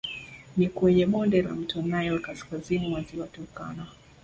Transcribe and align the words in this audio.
Ni 0.57 0.69
kwenye 0.69 1.05
bonde 1.05 1.41
la 1.41 1.53
mto 1.55 1.81
Nile 1.81 2.19
kaskazini 2.19 2.87
mwa 2.87 3.01
ziwa 3.01 3.27
Turkana 3.27 3.87